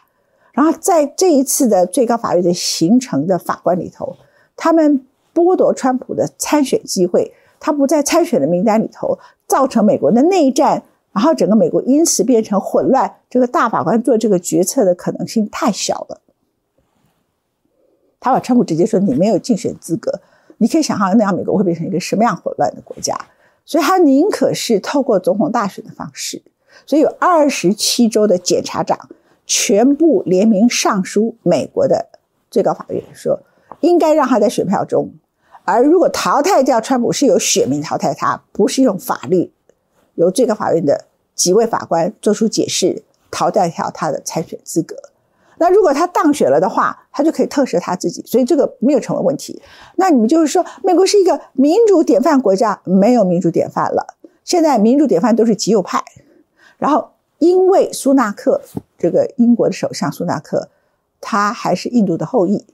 [0.54, 4.18] 然后在这一次的最高法院的形成的法官里头，
[4.58, 13.18] 他们剥夺川普的参选机会，他不在参选的名单里头，造成美国的内战，然后整个美国因此变成混乱。
[13.30, 16.20] 这个大法官做这个决策的可能性太小了。
[18.20, 20.20] 他把川普直接说你没有竞选资格，
[20.58, 23.16] 你可以想象那样美国会变成一个什么样混乱的国家。
[23.66, 26.42] 所以他宁可是透过总统大选的方式，
[26.86, 29.10] 所以有二十七州的检察长
[29.46, 32.10] 全部联名上书美国的
[32.50, 33.42] 最高法院，说
[33.80, 35.12] 应该让他在选票中，
[35.64, 39.52] 而如果淘汰掉川普是由选民淘汰他，不是用法律
[40.16, 44.96] 由最高法院的几位法官做出解释淘汰掉他的参选资格。
[45.62, 49.62] 那如果他当选了的话，他就可以特赦他自己，所以这个没有成为问题。
[49.98, 54.16] 那你们就是说，美国是一个民主典范国家，没有民主典范了。
[54.44, 56.04] 现在民主典范都是极右派。
[56.80, 58.60] 然后，因为苏纳克
[58.98, 60.70] 这个英国的首相苏纳克，
[61.20, 62.66] 他还是印度的后裔，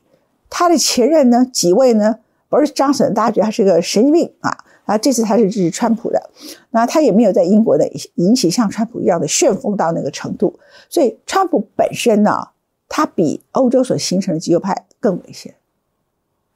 [0.49, 4.97] 他的前任呢几位呢，不是张省，大家觉得他是个神经病啊啊！
[4.97, 6.29] 这次他是支持川普的，
[6.71, 10.57] 那他也没有在英国的引起像川普一样的旋风到那个程度。
[10.87, 12.47] 所以，川普本身呢？
[12.89, 15.55] 它比欧洲所形成的极右派更危险，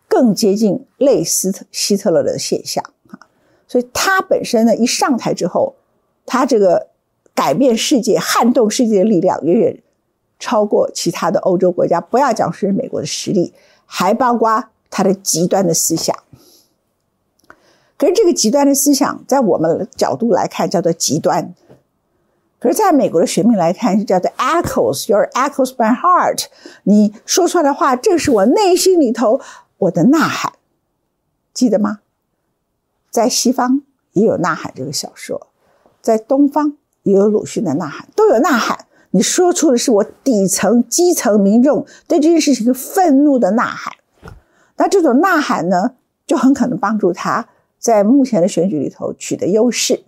[0.07, 3.19] 更接近类似希特勒的现象哈。
[3.67, 5.75] 所以他本身呢，一上台之后，
[6.25, 6.87] 他这个
[7.35, 9.81] 改变世界、撼动世界的力量远远
[10.39, 12.01] 超过其他的欧洲国家。
[12.01, 13.53] 不要讲是美国的实力，
[13.85, 16.15] 还包括他的极端的思想。
[17.97, 21.53] 可是这个极端的思想，在我们角度来看，叫做极端。
[22.61, 26.45] 可是，在美国的学名来看，是叫做 echoes your echoes by heart。
[26.83, 29.41] 你说出来的话，正是我内心里头
[29.79, 30.53] 我的呐喊，
[31.55, 32.01] 记得吗？
[33.09, 35.47] 在西方也有《呐喊》这个小说，
[36.03, 38.85] 在东方也有鲁迅的《呐喊》，都有呐喊。
[39.09, 43.95] 你说出的是我底层基层民众对这件事情愤怒的呐喊。
[44.77, 45.95] 那这种呐喊呢，
[46.27, 50.03] 就很可能帮助他在目前的选举里头取得优势。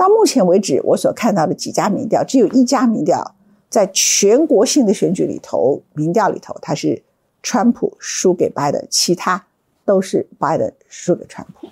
[0.00, 3.34] 到目前为止，我所看到的几家民调，只有一家民调
[3.68, 7.02] 在全国性的选举里头，民调里头它是
[7.42, 9.44] 川普输给拜登，其他
[9.84, 11.68] 都是拜登输给川普。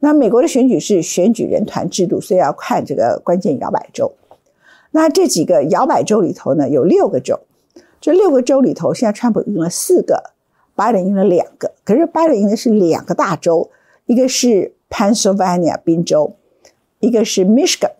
[0.00, 4.12] 那美国的选举是选举人团制度，所以要看这个关键摇摆州。
[4.90, 7.38] 那这几个摇摆州里头呢，有六个州，
[8.00, 10.32] 这六个州里头，现在川普赢了四个，
[10.74, 11.70] 拜登赢了两个。
[11.84, 13.70] 可是拜登赢的是两个大州，
[14.06, 16.34] 一个是 Pennsylvania 宾州。
[17.00, 17.92] 一个是 Michigan，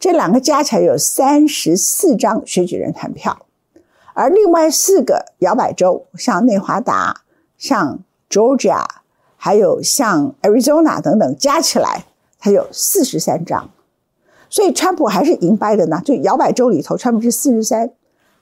[0.00, 3.46] 这两个加起来有三十四张选举人团票，
[4.12, 7.22] 而另外四个摇摆州，像内华达、
[7.56, 8.84] 像 Georgia，
[9.36, 12.04] 还有像 Arizona 等等，加起来
[12.38, 13.70] 它有四十三张，
[14.50, 16.02] 所以川普还是赢掰的呢。
[16.04, 17.92] 就摇摆州里头，川普是四十三，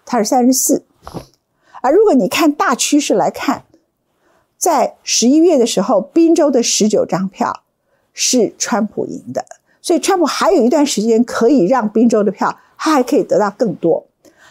[0.04, 0.84] 他是三十四。
[1.82, 3.64] 而如果你看大趋势来看，
[4.56, 7.62] 在十一月的时候，宾州的十九张票
[8.12, 9.44] 是川普赢的。
[9.82, 14.06] 所以，川普还有一段时间可以让宾州的票，他还可以得到更多。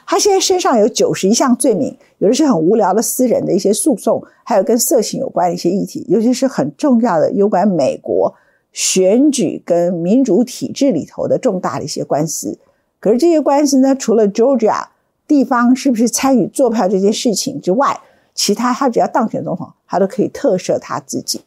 [0.06, 8.36] 他现在身上有九十一项罪名，有的是很无聊的私人的一些诉讼，还有跟色情有关的一些议题，尤其是很重要的有关美国
[8.74, 12.60] 选举跟民主体制里头的重大的一些官司。
[13.00, 14.88] 可是这些官司呢，除了 Georgia
[15.26, 18.02] 地方是不是参与做票这件事情之外，
[18.36, 21.40] 其他他只要当选总统，他都可以特赦他自己。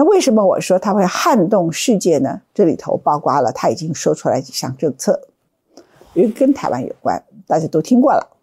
[0.00, 2.40] 那为什么我说他会撼动世界呢？
[2.54, 5.28] 这里头包括了他已经说出来几项政策，
[6.14, 8.34] 因为跟台湾有关，大家都听过了。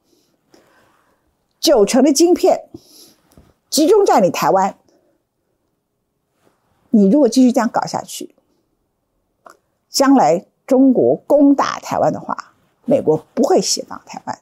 [1.60, 2.70] 九成的晶片
[3.72, 4.78] 集中在你台湾，
[6.91, 8.36] 你如果继续这样搞下去，
[9.89, 12.54] 将来中国攻打台湾的话，
[12.86, 14.39] 美国不会协防台湾。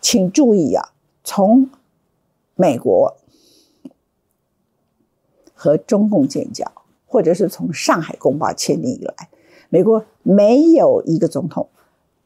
[0.00, 0.90] 请注意啊，
[1.22, 1.70] 从
[2.56, 3.16] 美国
[5.62, 6.66] 和中共建交，
[7.06, 9.28] 或者是从上海公报签订以来，
[9.68, 11.68] 美国没有一个总统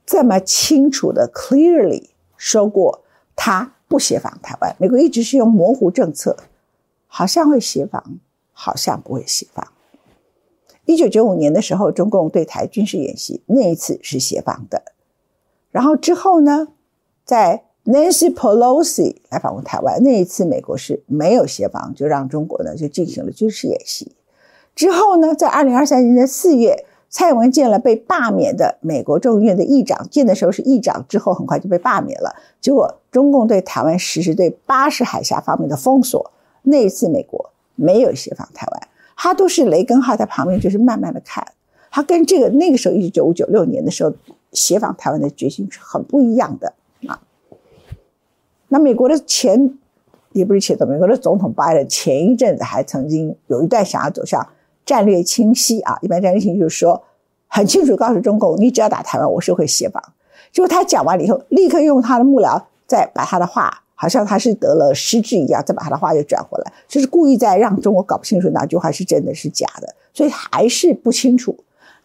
[0.07, 2.05] 这么清楚的 clearly
[2.39, 3.03] 说过
[3.35, 4.75] 他不协防台湾。
[4.79, 6.39] 美国一直是用模糊政策，
[7.09, 8.19] 好像会协防，
[8.55, 9.71] 好像不会协防。
[10.87, 14.83] 一九九五年的时候，中共对台军事演习，那一次是协防的。
[15.71, 16.69] 然后之后呢，
[17.23, 24.11] 在 Nancy Pelosi 来访问台湾那一次，美国是没有协防，就让中国呢就进行了军事演习。
[24.75, 32.35] 之后呢，在二零二三年的四月，蔡英文见了被罢免的美国众议院的议长，见的时候是议长，之后很快就被罢免了。
[32.61, 41.47] 结果中共对台湾实施对巴士海峡方面的封锁，那一次美国没有协防台湾，他都是雷根号在旁边就是慢慢的看，
[41.93, 44.13] 他跟这个那个时候一九九五九六年的时候
[44.53, 46.73] 协防台湾的决心是很不一样的。
[48.69, 49.79] 那美国的前
[50.33, 54.47] 也不是前总统，美国的总统拜登前一阵子还曾经有一段想要走向
[54.85, 57.03] 战略清晰啊，一般战略清晰就是说
[57.49, 60.03] 很清楚告诉中共，你只要打台湾，我是会协防。
[60.53, 71.57] 结果他讲完了以后，立刻用他的幕僚再把他的话，好像他是得了失智一样，再把他的话又转回来，就是故意在让中国搞不清楚哪句话是真的是假的，所以还是不清楚。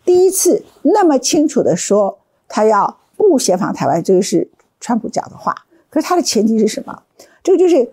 [0.06, 5.56] 第一次那么清楚的说他要不协防台湾，这个是川普讲的话。
[5.92, 7.04] 可是他的前提是什么？
[7.44, 7.92] 这个就是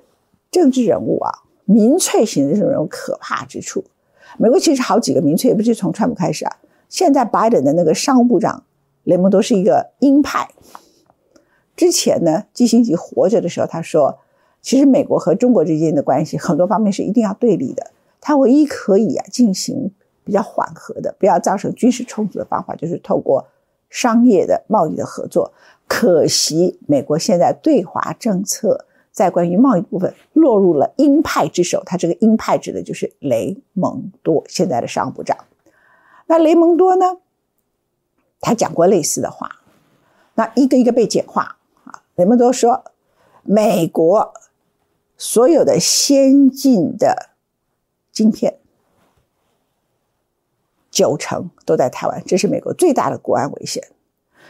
[0.51, 1.31] 政治人物啊，
[1.67, 3.85] 民粹型的这种人物可怕之处。
[4.39, 6.57] 美国其实好几个民粹，不是从川普开始啊。
[6.89, 8.65] 现在拜登的那个商务部长
[9.05, 10.49] 雷蒙多是一个鹰派。
[11.77, 14.19] 之前呢，基辛格活着的时候，他说，
[14.63, 17.91] 其实美国和中国之间的关系很多方面是一定要对立的。
[18.21, 19.91] 他唯一可以啊进行
[20.25, 23.47] 比较缓和的，不要造成军事冲突的方法，就是透过
[23.91, 25.53] 商业的贸易的合作。
[25.89, 31.83] 可惜，美国现在对华政策在关于贸易部分落入了鹰派之手。
[31.85, 35.37] 他这个鹰派指的就是雷蒙多，现在的商务部长。
[36.27, 37.17] 那雷蒙多呢？
[38.41, 39.63] 他讲过类似的话，
[40.35, 42.03] 那一个一个被简化啊。
[42.17, 42.85] 雷蒙多说，
[43.43, 44.35] 美国
[45.17, 47.31] 所有的先进的
[48.13, 48.59] 晶片
[50.91, 53.83] 九成都在台湾，这是美国最大的国安危险。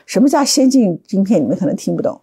[0.09, 1.38] 什么叫先进晶片？
[1.38, 2.18] 你们可能听不懂。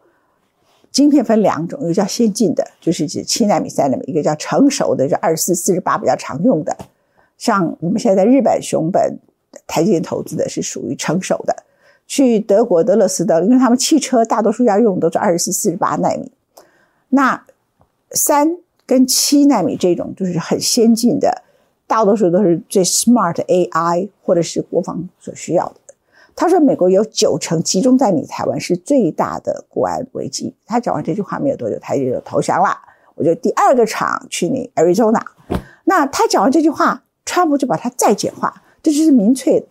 [0.92, 6.76] 晶片分两种，一个叫先进的，就是指七纳米、三纳米；一个叫成熟的，就二十四、四十八比较常用的。
[7.38, 9.20] 像我们现在日本熊本
[9.68, 11.56] 台积电投资的是属于成熟的。
[12.08, 16.32] 去德国德勒斯登，因为他们汽车大多数要用都是二十四、四十八纳米。
[17.10, 17.46] 那
[18.12, 21.44] 三跟七纳米这种就是很先进的，
[21.86, 25.76] 大多数都是最 smart AI 或者是国防所需要的。
[26.36, 32.78] 他说：“美国有九成集中在你台湾是最大的国安危机。”他讲完这句话没有多久，他就投降了。
[33.16, 35.22] 我就第二个厂去你 Arizona。
[35.86, 39.68] 那他讲完这句话，川普就把它再简化，这就是民粹的。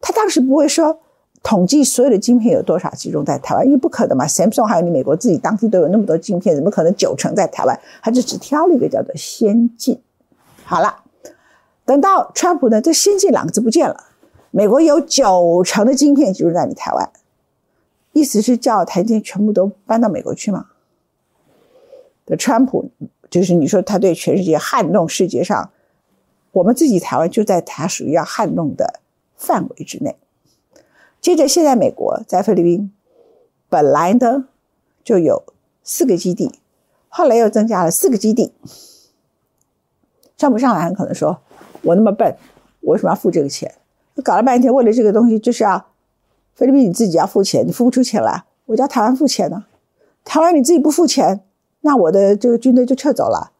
[0.00, 1.00] 他当时不会说
[1.42, 4.26] 统计所有的晶片有多少集中在台湾，因为不可能嘛。
[4.26, 7.78] Samsung 还有你美国自己当地都有那么多晶片，怎么可能九成在台湾？
[8.02, 10.00] 他就只挑了一个叫做先进。
[10.64, 10.96] 好了，
[11.84, 14.04] 等到川普呢，这先进两个字不见了。
[14.56, 17.10] 美国有九成的晶片集中在你台湾，
[18.12, 20.66] 意思是叫台积电全部都搬到美国去吗？
[22.24, 22.88] 的川普
[23.28, 25.72] 就是你说他对全世界撼动世界上，
[26.52, 29.00] 我们自己台湾就在他属于要撼动的
[29.34, 30.16] 范围之内。
[31.20, 32.92] 接着，现在美国在菲律宾
[33.68, 34.46] 本来呢
[35.02, 35.42] 就有
[35.82, 36.60] 四个基地，
[37.08, 38.52] 后来又增加了四个基地。
[40.36, 41.40] 上不上来可能说，
[41.82, 42.36] 我那么笨，
[42.82, 43.74] 我为什么要付这个钱？
[44.22, 45.84] 搞了半天，为了这个东西，就是要
[46.54, 49.64] 菲律宾你自己要付钱，你付不出钱来，我叫台湾付钱呢。
[50.24, 51.42] 台湾你自己不付钱，
[51.80, 53.52] 那我的这个军队就撤走了。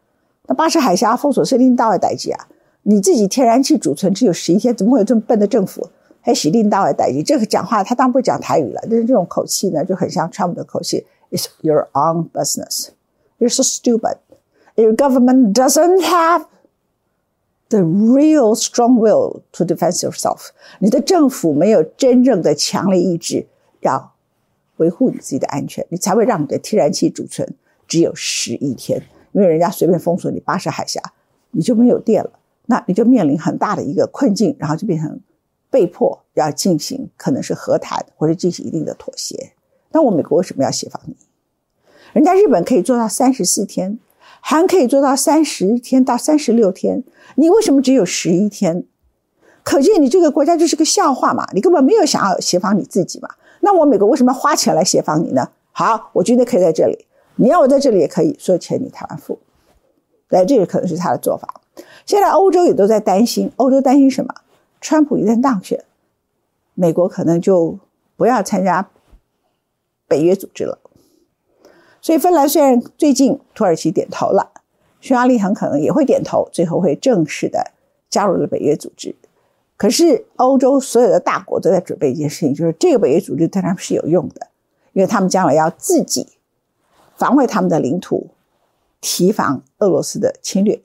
[0.46, 2.46] 那巴士海峡封锁是令到位代际啊，
[2.82, 5.88] 你自己天然气储存只有十一天，怎么会有这么笨的政府？
[6.20, 7.22] 还使令到位代际？
[7.22, 11.04] 这个讲话他当然不讲台语了，但是这种口气呢，就很像川普的口气。
[11.30, 12.88] It's your own business.
[13.38, 14.16] You're so stupid.
[14.76, 16.46] Your government doesn't have.
[17.70, 20.48] The real strong will to defend yourself，
[20.78, 23.46] 你的政府没有真正的强烈意志
[23.80, 24.14] 要
[24.76, 27.54] 维护你自己的安全，你才会让你的天然气储存
[27.88, 29.02] 只有十一天，
[29.32, 31.00] 因为人家随便封锁你巴士海峡，
[31.52, 35.18] 你就没有电了，那你就面临很大的一个困境，然后就变成
[35.70, 39.52] 被迫要进行可能是和谈或者进行一定的妥协。
[39.90, 41.16] 那我美国为什么要协防你？
[42.12, 43.98] 人家日本可以做到三十四天。
[44.46, 47.02] 还可以做到三十天到三十六天，
[47.36, 48.84] 你为什么只有十一天？
[49.62, 51.48] 可见你这个国家就是个笑话嘛！
[51.54, 53.30] 你根本没有想要协防你自己嘛？
[53.60, 55.48] 那我美国为什么要花钱来协防你呢？
[55.72, 59.38] 好，我今天可以在这里，你要我在这里也可以，所有钱你台湾付。
[60.28, 61.62] 来，这个可能是他的做法。
[62.04, 64.34] 现在欧洲也都在担心，欧洲担心什么？
[64.78, 65.82] 川普一旦当选，
[66.74, 67.78] 美国可能就
[68.14, 68.90] 不要参加
[70.06, 70.78] 北约组织了。
[72.04, 74.50] 所以，芬兰虽然最近土耳其点头了，
[75.00, 77.72] 匈牙利很可能也会点头，最后会正式的
[78.10, 79.16] 加入了北约组织。
[79.78, 84.48] 可是，欧洲所有的大国都在准备一件事情，就是这个北约组织对他们是有用的，
[84.92, 86.28] 因为他们将来要自己
[87.16, 88.26] 防卫他们的领土，
[89.00, 90.78] 提防俄罗斯的侵略。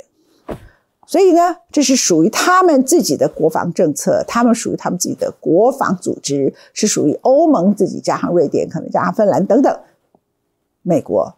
[1.05, 9.78] 所以呢，这是属于他们自己的国防政策，他们属于他们自己的国防组织，是属于欧盟自己加上瑞典，可能加上芬兰等等。
[10.82, 11.36] 美国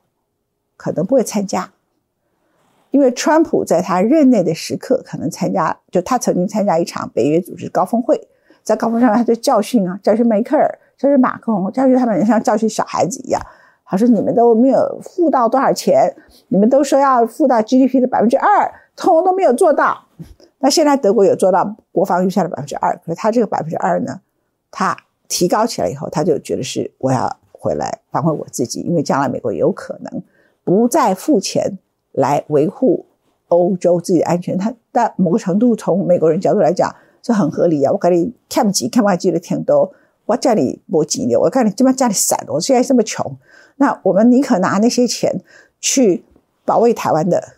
[0.78, 1.72] 可能不会参加，
[2.92, 8.28] 因为川普在他任内的时刻可能参加，就他曾经参加一场北约组织高峰会，
[8.64, 13.42] 在高峰上他就教训啊，教训梅克尔，教训马克龙，教训他们像教训小孩子一样。
[13.84, 16.16] 他说：“你们都没有付到多少钱，
[16.48, 20.06] 你们都说要付到 GDP 的百分之二，通通都没有做到。
[20.60, 24.22] 那现在德国有做到国防预算的百分之二，可是他这个百分之二呢，
[24.72, 24.96] 他
[25.28, 30.24] 提高起来以后，他就觉得是我要。”回来反回我自己，因为将来美国有可能
[30.64, 31.78] 不再付钱
[32.12, 33.06] 来维护
[33.50, 34.58] 欧洲自己的安全。
[34.58, 37.92] 他但某个程度从美国人角度来讲，这很合理啊。
[37.92, 39.94] 我跟你看不起，看不起的挺多，
[40.26, 43.38] 我叫你拨钱的，我看你这么家里散，我现在这么穷，
[43.76, 45.40] 那我们宁可拿那些钱
[45.80, 46.24] 去
[46.66, 47.54] 保卫台湾的，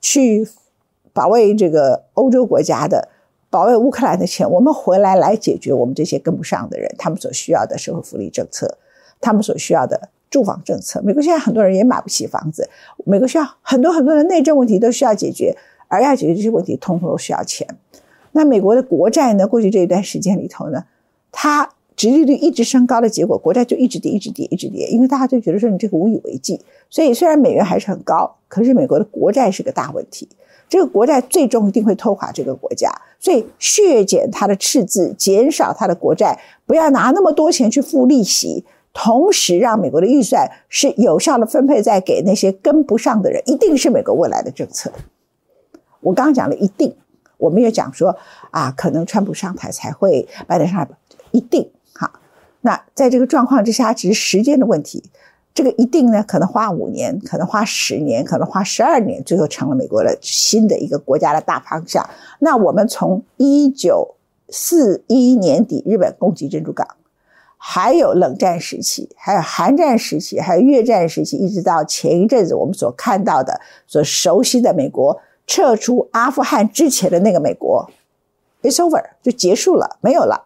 [0.00, 0.48] 去
[1.12, 3.10] 保卫这个欧洲国家的。
[3.48, 8.76] 保卫乌克兰的钱，我们回来来解决我们这些跟不上的人他们所需要的社会福利政策。
[9.20, 12.68] 他们所需要的住房政策，美国现在很多人也买不起房子。
[13.04, 15.56] 美国需要很多很多的内政问题都需要解决，
[15.88, 17.66] 而要解决这些问题，通通都需要钱。
[18.32, 19.46] 那美国的国债呢？
[19.46, 20.84] 过去这一段时间里头呢，
[21.32, 24.86] 它殖利率一直升高的结果，国债就一直跌，一直跌，一直跌。
[24.88, 26.60] 因为大家就觉得说你这个无以为继，
[26.90, 30.28] 所以虽然美元还是很高，可是美国的国债是个大问题。
[30.68, 32.90] 这个国债最终一定会拖垮这个国家，
[33.20, 38.64] 所以削减它的赤字，减少它的国债，不要拿那么多钱去付利息。
[38.98, 44.90] 同时，让美国的预算是有效的分配在给那些跟不上的人，一定是美国未来的政策。
[46.00, 46.96] 我刚刚讲了一定，
[47.36, 48.16] 我们也讲说
[48.50, 50.88] 啊，可能川普上台才会拜登上台，
[51.30, 52.10] 一定哈。
[52.62, 55.04] 那在这个状况之下，只是时间的问题。
[55.52, 62.08] 这个一定呢，可能花五年，可能花十年，可能花十二年，最后成了美国的新的一个国家的大方向。
[62.38, 64.14] 那我们从一九
[64.48, 66.88] 四一年底日本攻击珍珠港。
[67.58, 77.90] 还有冷战时期，还有韩战时期，还有越战时期，一直到前一阵子我们所看到的、所熟悉的美国撤出阿富汗之前的那个美国
[78.62, 80.44] ，it's over 就结束了，没有了。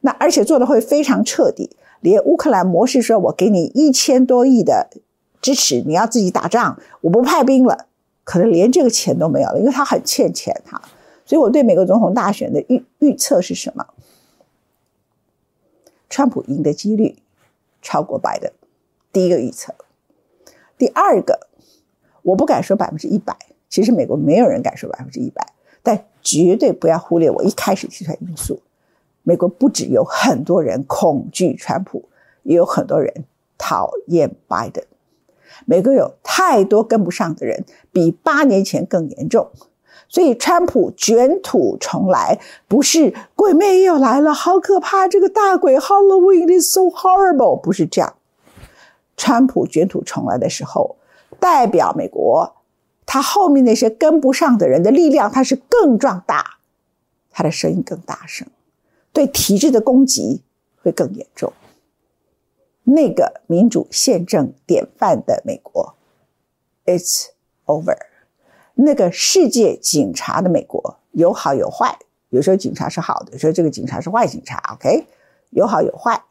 [0.00, 4.88] 那而且做的会非常彻底，连乌克兰模式说，我给你一千多亿的
[5.40, 7.86] 支持，你要自己打仗，我不派兵了，
[8.24, 10.80] 可能连这个钱都没有了，因为他很欠钱哈。
[11.24, 13.86] 所以我对美国总统大选的预预测是什么？
[16.08, 17.16] 川普赢的几率
[17.82, 18.50] 超过拜登，
[19.12, 19.74] 第一个预测。
[20.76, 21.48] 第二个，
[22.22, 23.36] 我不敢说百分之一百，
[23.68, 25.52] 其实美国没有人敢说百分之一百，
[25.82, 28.62] 但绝对不要忽略我一开始提出来因素。
[29.22, 32.08] 美国不只有很多人恐惧川普，
[32.42, 33.24] 也有很多人
[33.58, 34.84] 讨厌拜登。
[35.66, 39.50] 美国有太多跟不上的人，比八年前更严重。
[40.08, 45.06] 所以，川普卷土重来，不是鬼魅又来了，好可怕！
[45.06, 48.14] 这个大鬼 Halloween is so horrible，不是这样。
[49.18, 50.96] 川普卷土重来的时候，
[51.38, 52.54] 代表美国，
[53.04, 56.58] 他后面那些跟不上的人的力量，他是更壮大，
[57.30, 58.48] 他的声音更大声，
[59.12, 60.42] 对体制的攻击
[60.82, 61.52] 会更严重。
[62.84, 65.94] 那个民主宪政典范的美国
[66.86, 67.26] ，it's
[67.66, 68.07] over。
[68.80, 71.98] 那个世界警察的美国有好有坏，
[72.28, 74.62] 有时候警察是好的，有时候这个警察是坏警察。
[74.74, 75.04] OK，
[75.50, 76.22] 有好有坏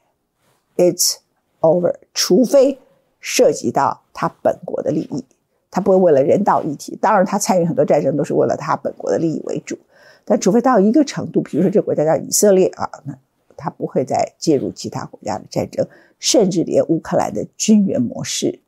[0.77, 1.17] ，It's
[1.59, 1.93] over。
[2.13, 2.79] 除非
[3.19, 5.25] 涉及到他本国的利益，
[5.69, 6.97] 他不会为了人道议题。
[7.01, 9.77] 当然，他参与很多战争都是为了他本国的利益为主。
[10.23, 13.13] 但除非到一个程度，比如说这个国家叫以色列啊，那
[13.57, 15.85] 他不会再介入其他国家的战争，
[16.17, 18.61] 甚至连乌克兰的军援模式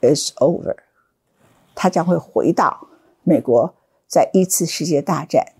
[0.00, 0.76] ，It's over。
[1.74, 2.86] 他将会回到。
[3.22, 3.74] 美国
[4.06, 5.52] 在一次世界大战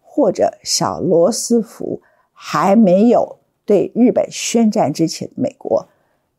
[0.00, 2.00] 或者小罗斯福
[2.32, 5.88] 还没有对日本宣战之前的，美国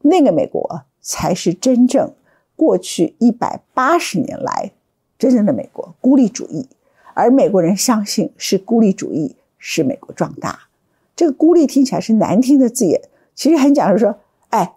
[0.02, 2.14] 那个美国才是真正
[2.56, 4.72] 过去一百八十年来
[5.18, 6.68] 真正的美国孤立主义，
[7.14, 10.68] 而美国人相信是孤立主义使美国壮大。
[11.16, 13.02] 这个孤立听起来是难听的字眼，
[13.34, 14.20] 其实很讲是说，
[14.50, 14.76] 哎，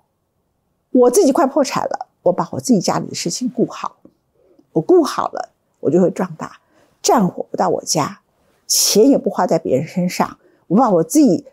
[0.90, 3.96] 我自己快破产了，我把我自己家里的事情顾好，
[4.72, 5.50] 我顾好了，
[5.80, 6.52] 我就会壮大。
[7.02, 8.20] 战火不到我家，
[8.66, 11.46] 钱也不花在别人身上，我把我自己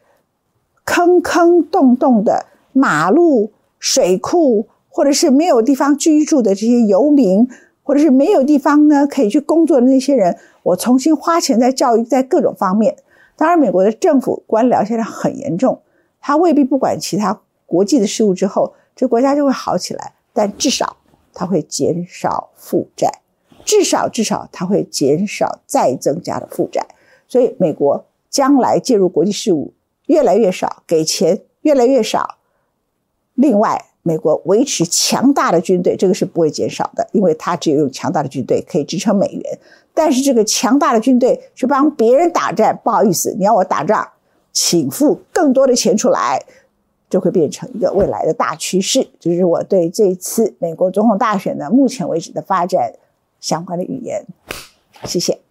[0.86, 4.68] 坑坑洞洞的马路、水库。
[4.90, 7.48] 或者是没有地方居住的这些游民，
[7.84, 12.98] 或者是没有地方呢可以去工作的那些人，我重新花钱在教育，在各种方面。
[13.36, 15.80] 当然，美国的政府官僚现在很严重，
[16.20, 20.14] 他未必不管其他国际的事务之后，这国家就会好起来。
[20.34, 20.98] 但至少
[21.32, 23.20] 他会减少负债，
[23.68, 26.88] 至少至少它会减少再增加的负债。
[27.28, 29.74] 所以，美国将来介入国际事务
[30.06, 32.38] 越来越少，给钱越来越少。
[33.36, 39.60] 另外，美国维持强大的军队，这个是不会减少的，因为它只有强大的军队可以支撑美元。
[39.94, 44.08] 但是这个强大的军队去帮别人打战，不好意思，你要我打仗，
[44.54, 46.42] 请付更多的钱出来，
[47.10, 49.06] 就会变成一个未来的大趋势。
[49.20, 52.94] 就是我对这次美国总统大选的目前为止的发展
[53.40, 54.26] 相关的语言。
[55.04, 55.47] 谢谢。